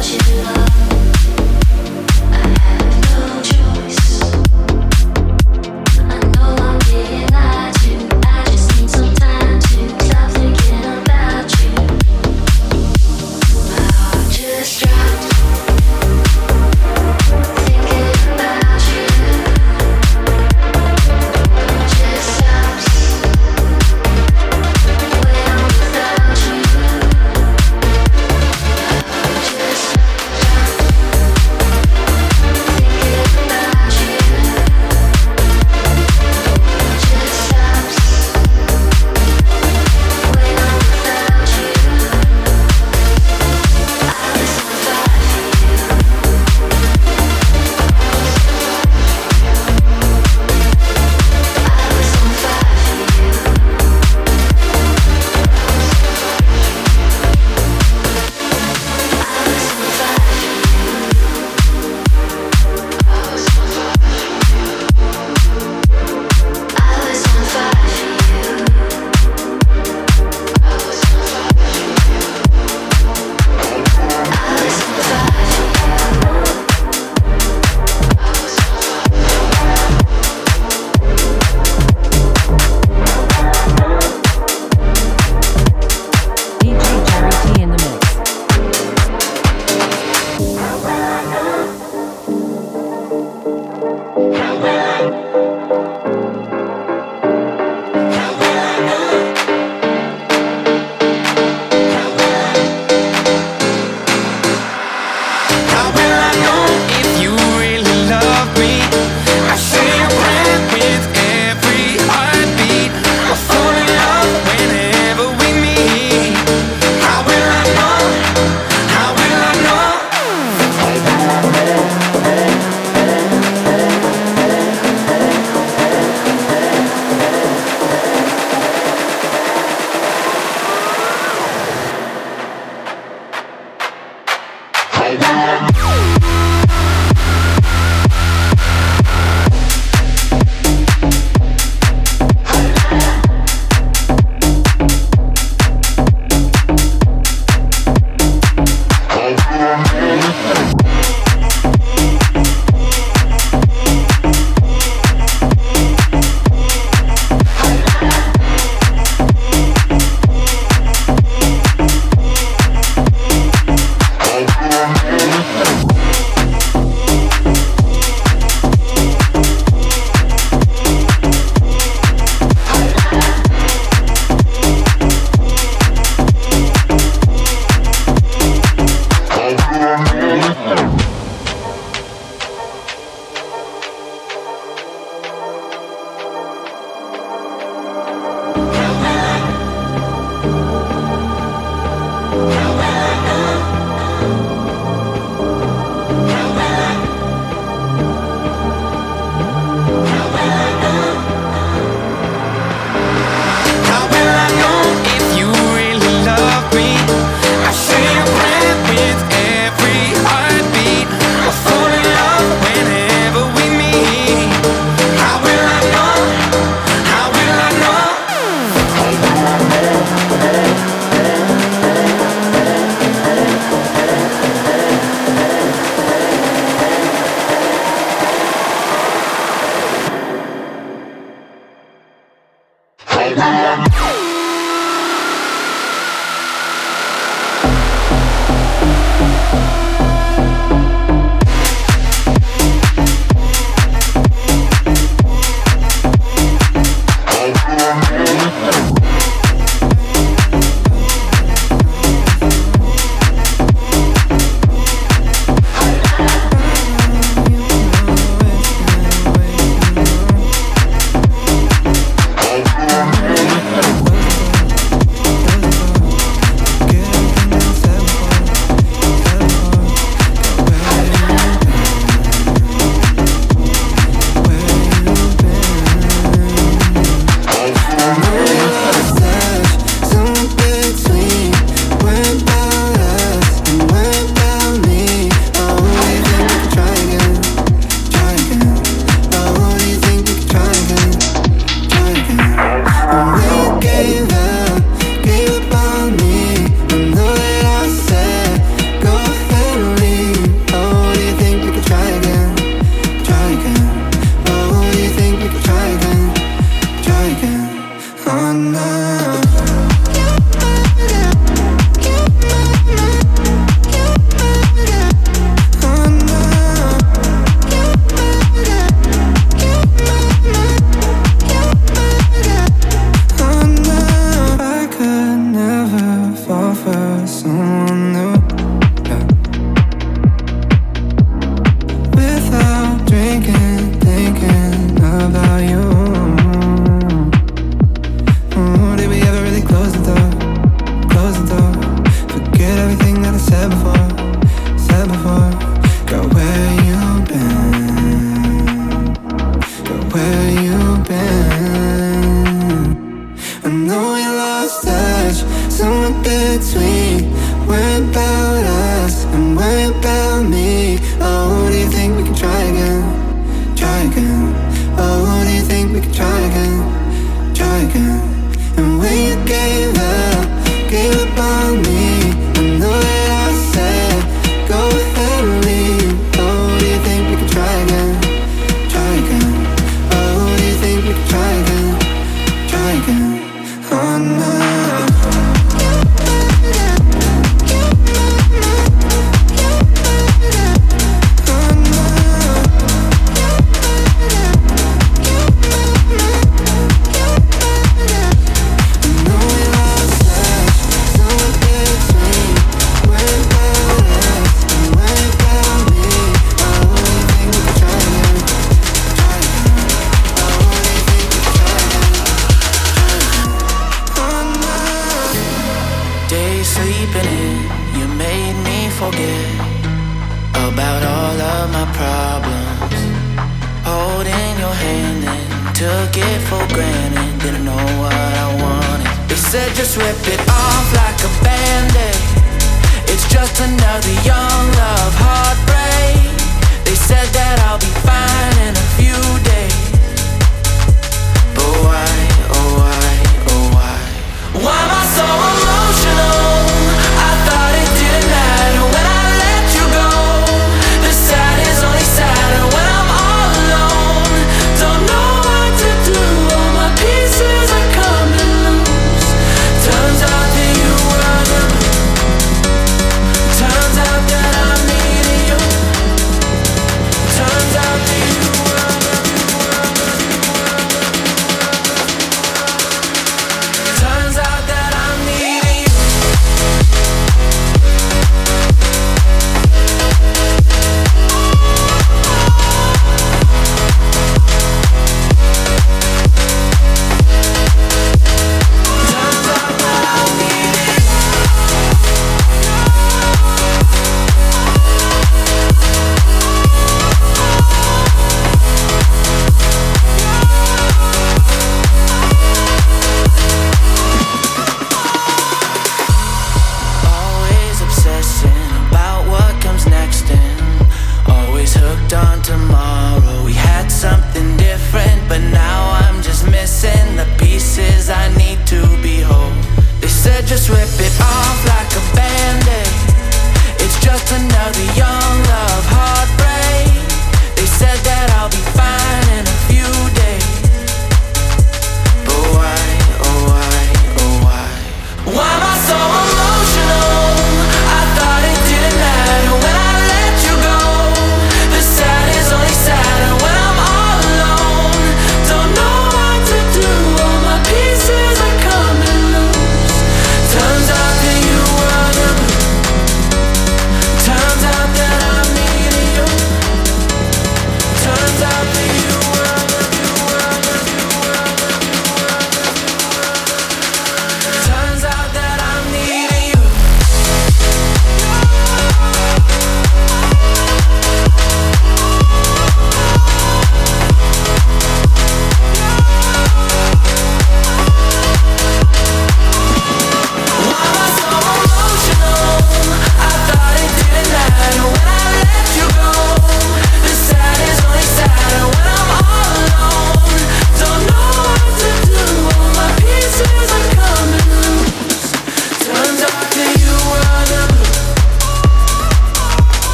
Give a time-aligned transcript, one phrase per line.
[0.00, 0.97] you love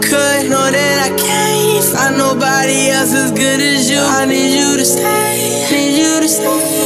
[0.00, 0.50] could.
[0.50, 3.98] Know that I can't find nobody else as good as you.
[3.98, 5.68] I need you to stay.
[5.70, 6.81] Need you to stay.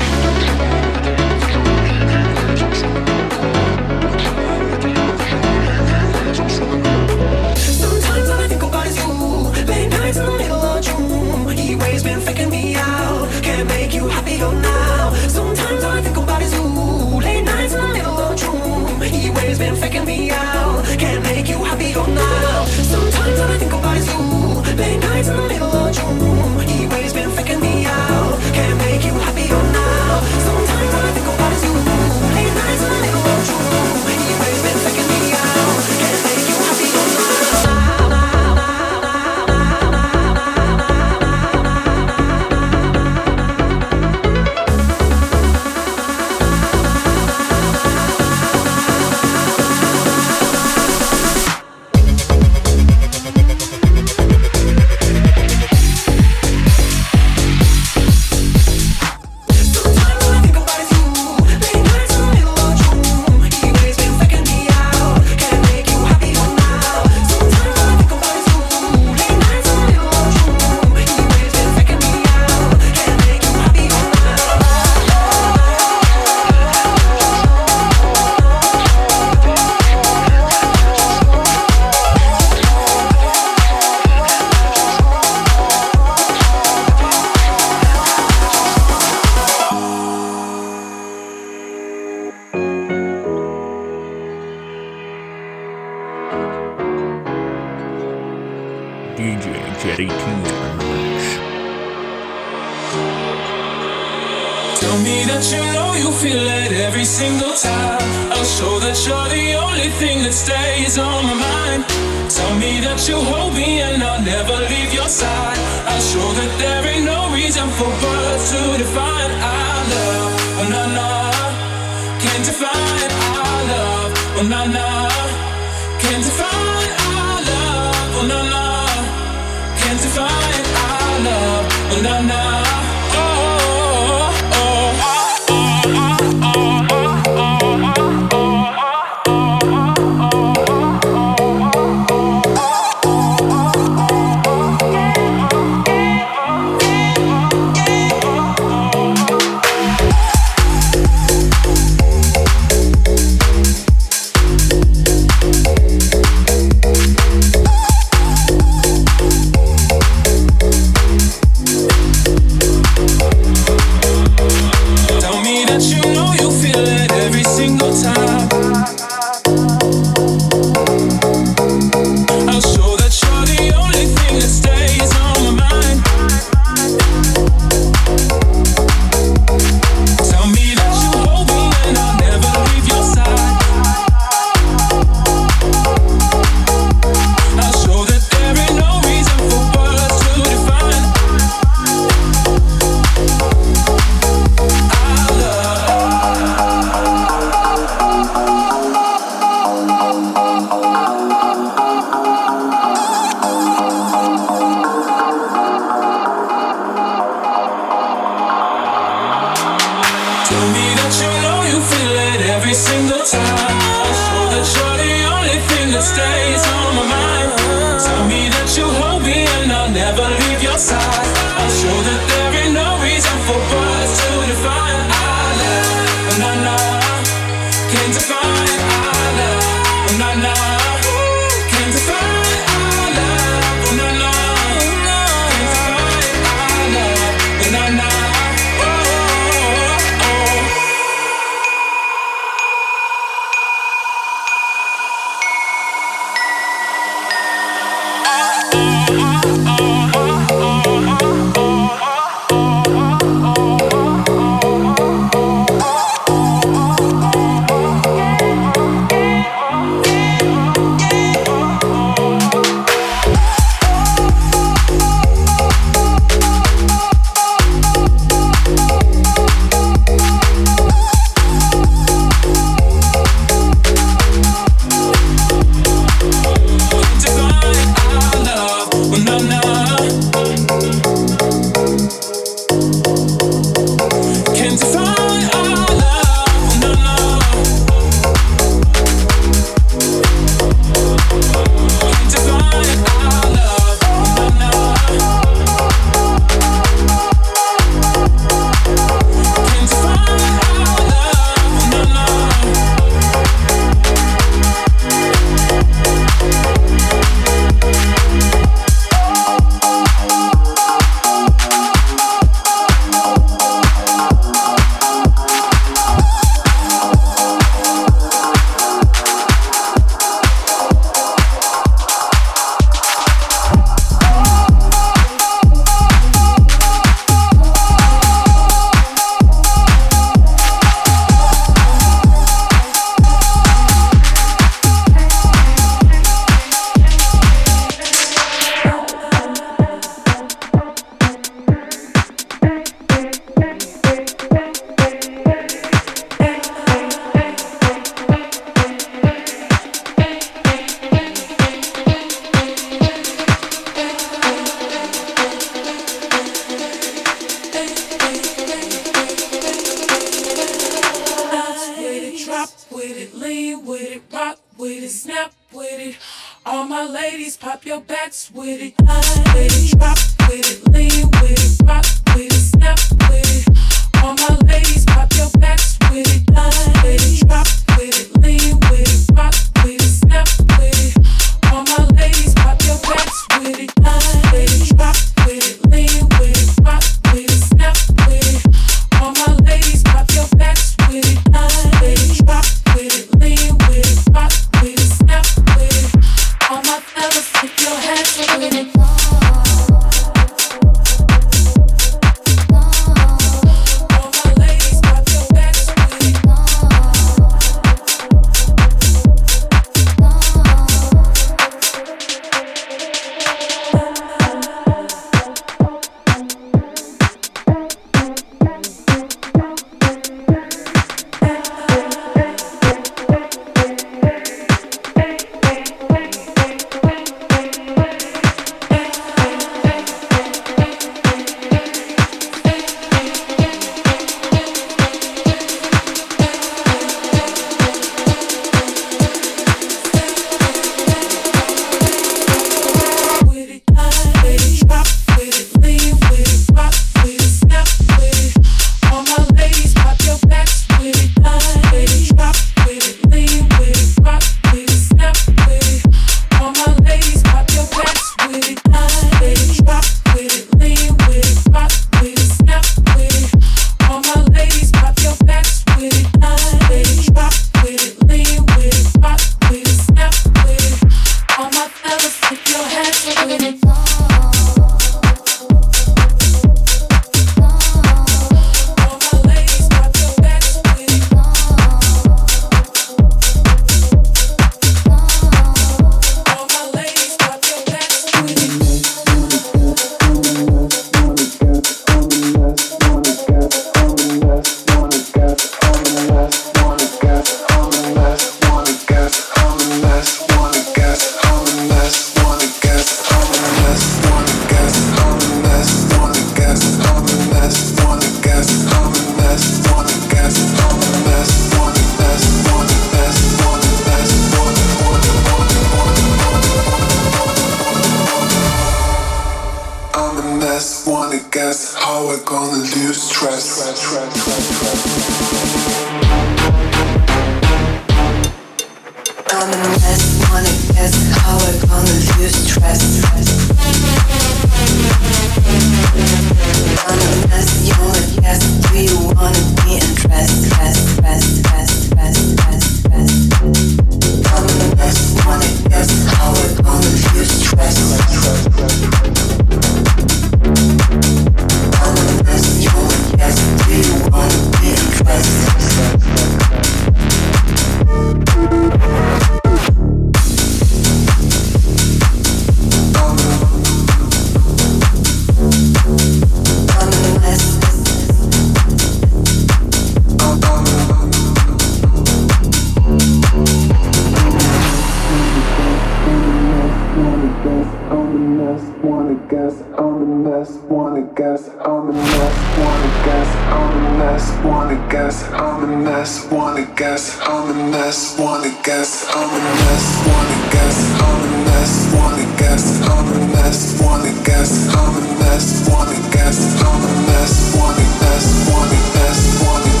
[580.61, 580.77] A mess.
[580.89, 582.55] Wanna guess, I'm a mess.
[582.77, 584.63] Wanna guess, I'm a mess.
[584.63, 586.51] Wanna guess, I'm a mess.
[586.51, 588.37] Wanna guess, I'm a mess.
[588.37, 590.05] Wanna guess, I'm a mess.
[590.27, 592.13] Wanna guess, I'm a mess.
[592.13, 594.01] Wanna guess, I'm a mess.
[594.01, 595.89] Wanna guess, I'm a mess.
[595.89, 597.53] Wanna guess, I'm a mess.
[597.75, 598.45] Wanna mess.
[598.69, 599.65] Wanna mess.
[599.65, 600.00] Wanna mess.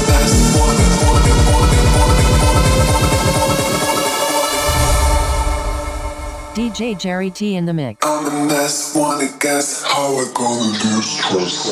[6.53, 8.05] DJ Jerry T in the mix.
[8.05, 8.93] I'm a mess.
[8.93, 11.67] Wanna guess how we're gonna lose trust.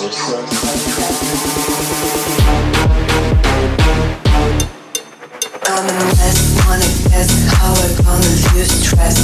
[5.68, 9.20] I'm a mess, wanna guess how we're gonna lose stress.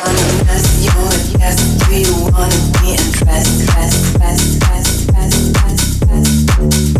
[0.00, 3.68] I'm a mess, you wanna guess, do you wanna be undressed?
[3.68, 6.26] Dress, dress, dress, dress, dress, dress.
[6.58, 6.99] I'm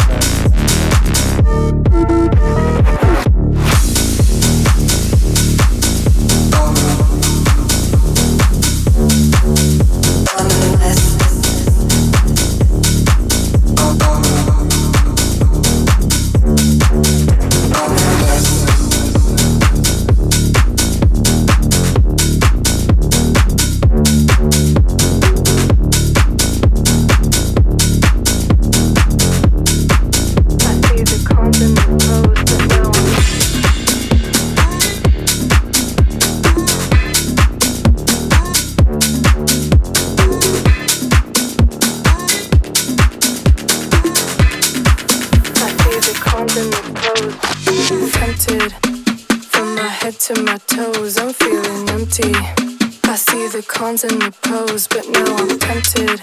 [54.01, 56.19] cons and the pros, but now I'm tempted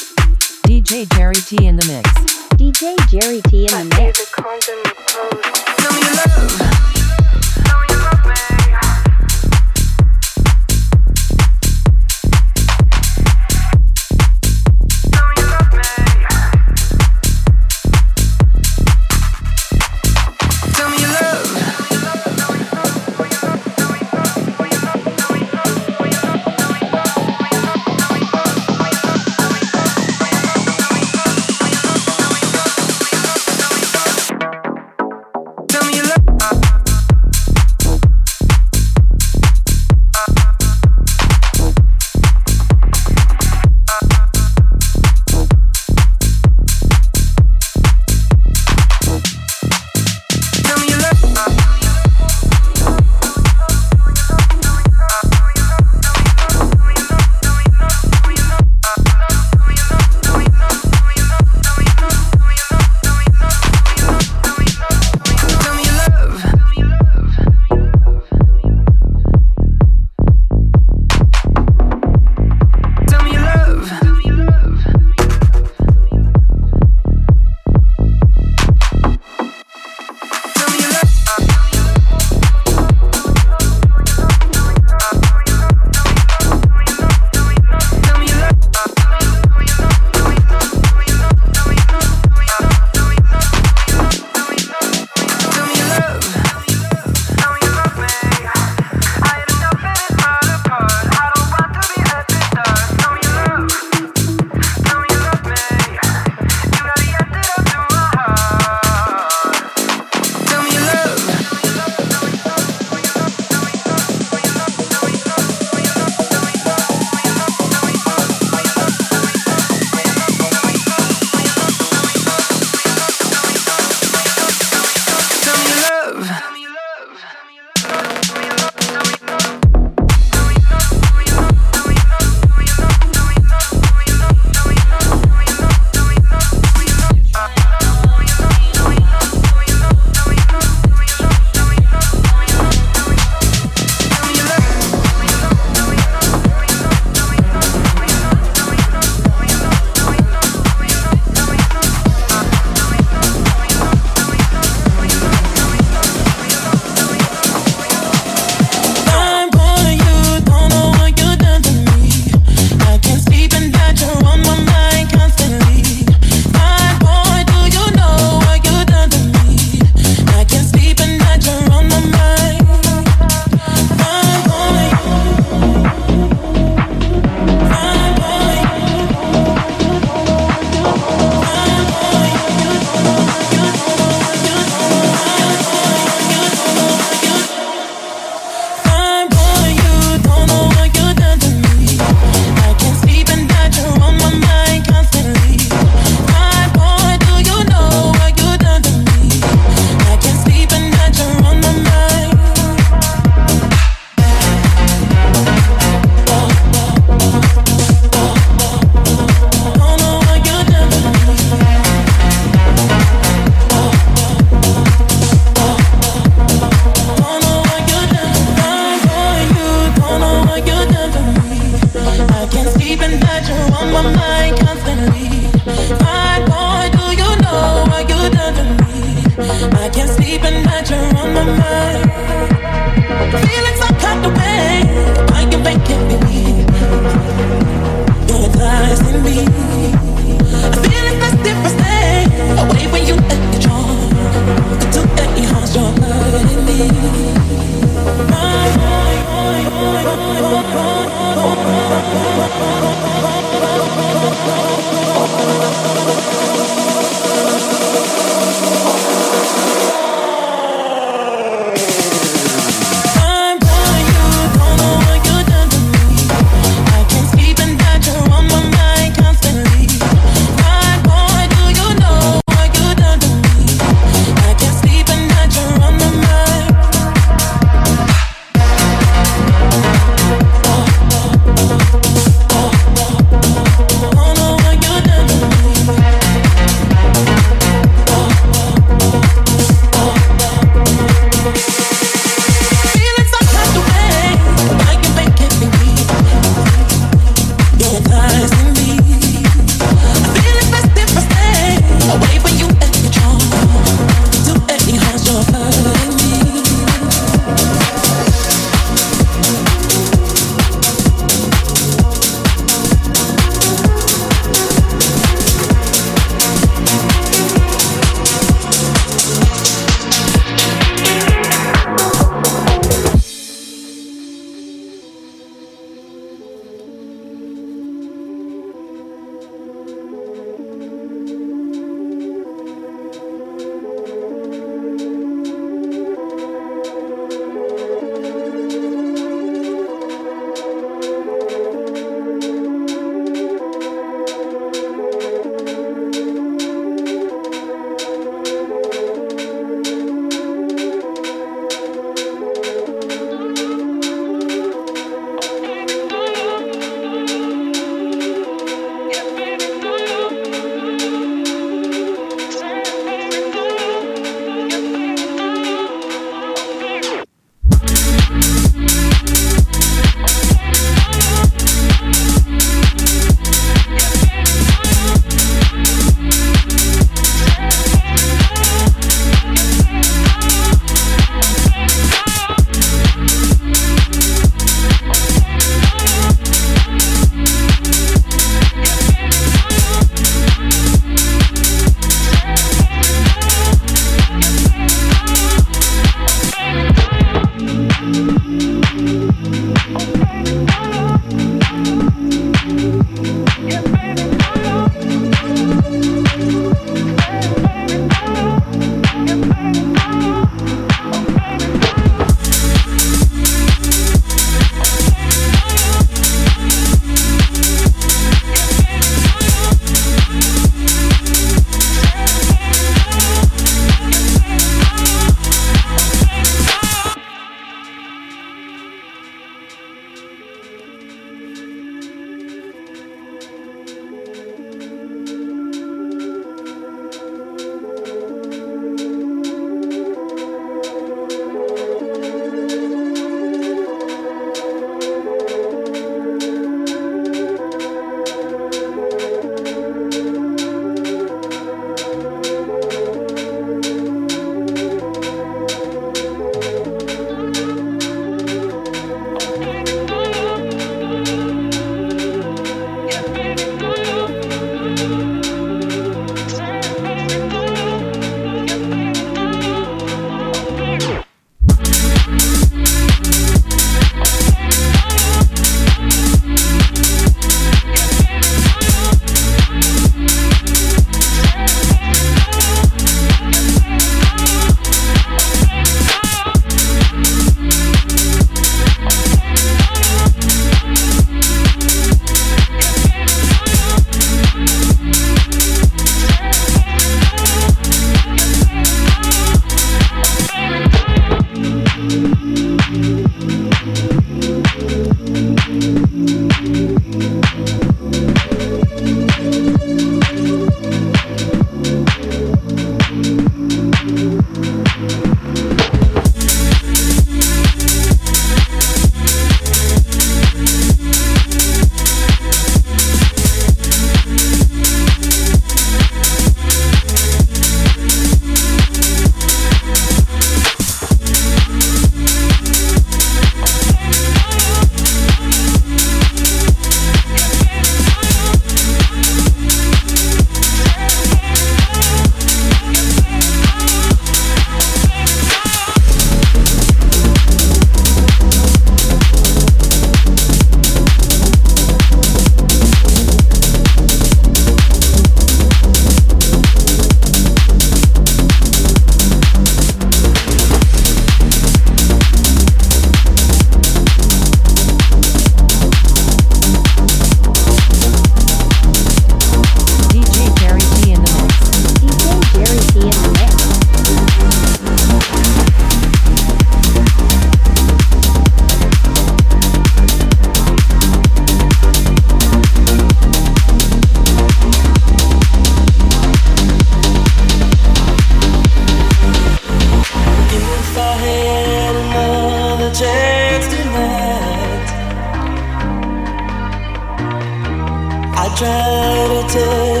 [598.51, 600.00] I try to tell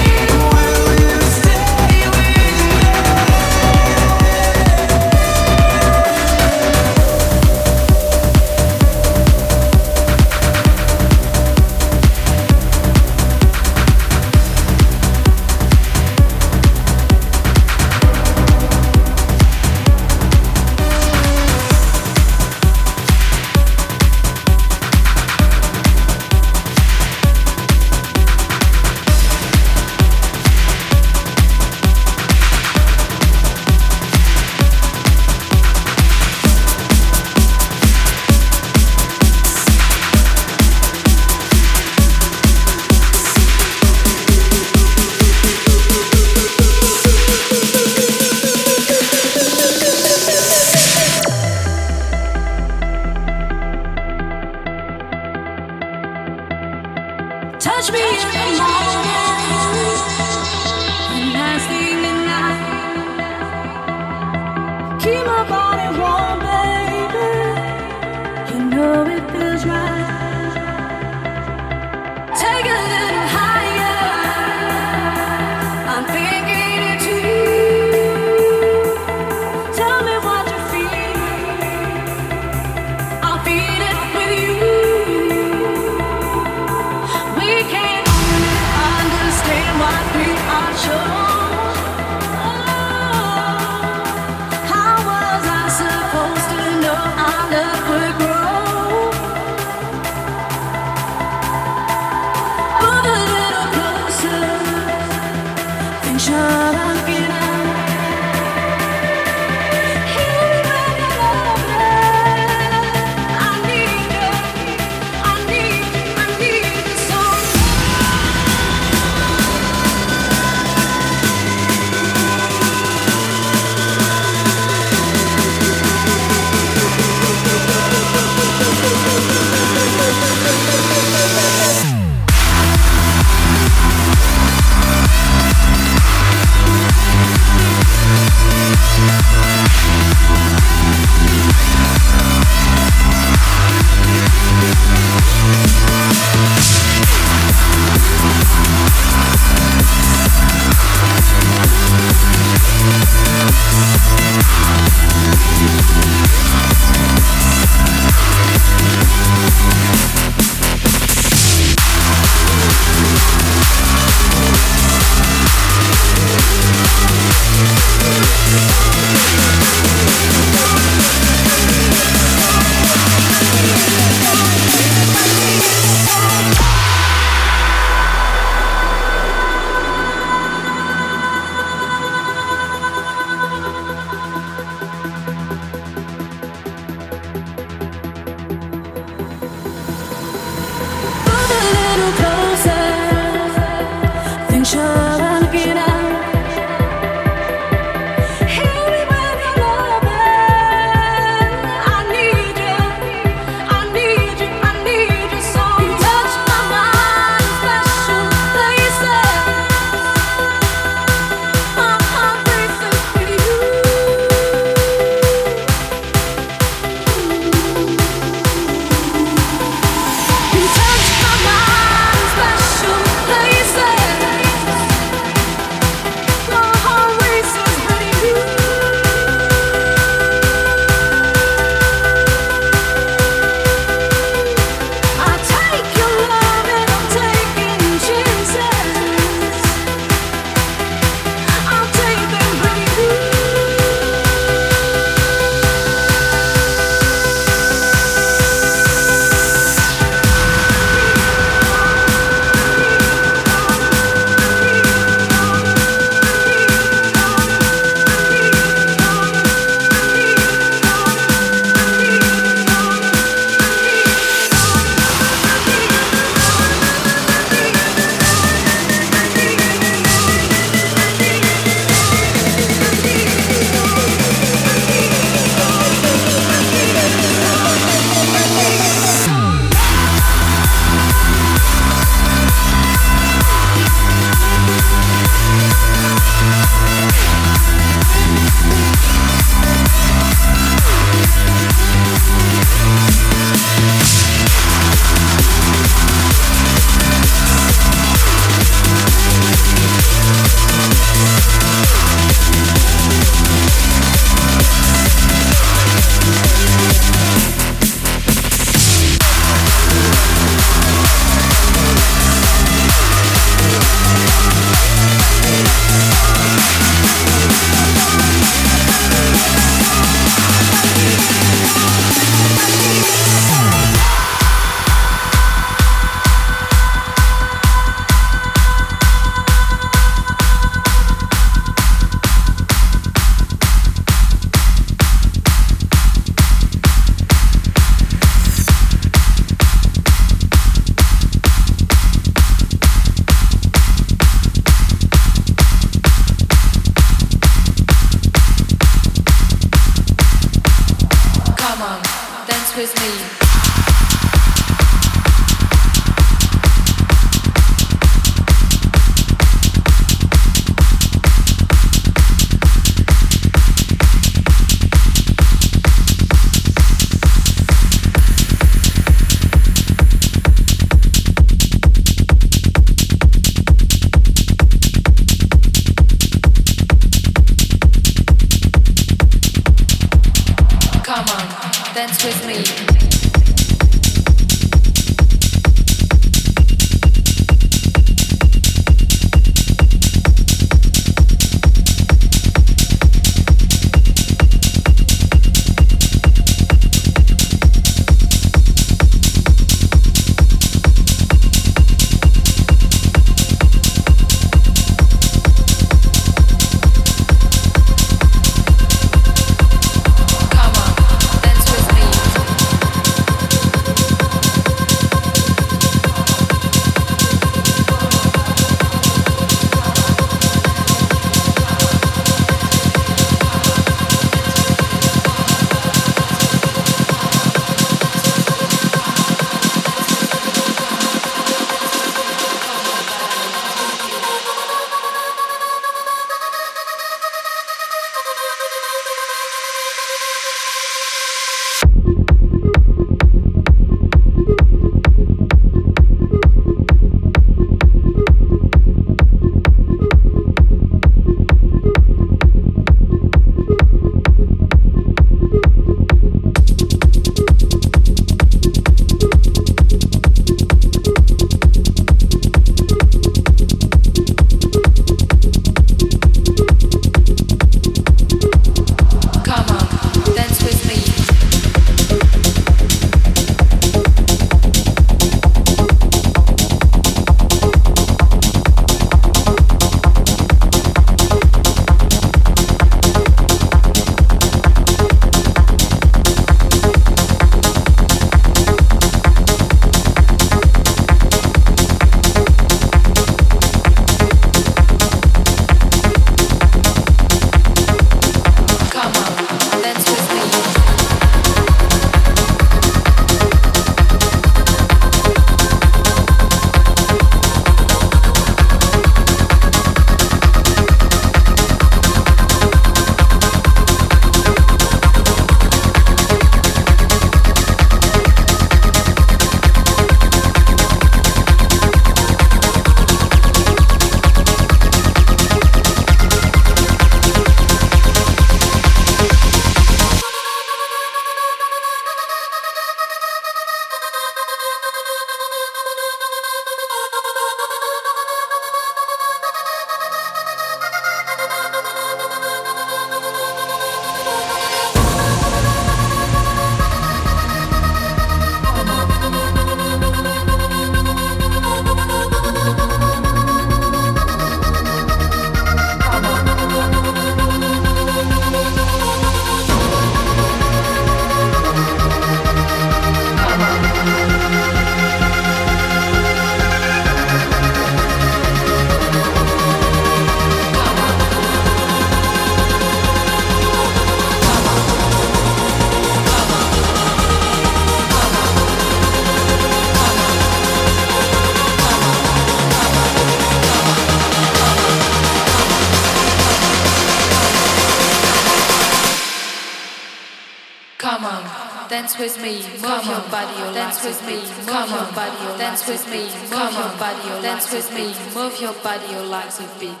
[592.21, 596.07] with me, move your body, your dance with me, move your body, your dance with
[596.07, 600.00] me, move your body, your dance with me, move your body, your legs of beat.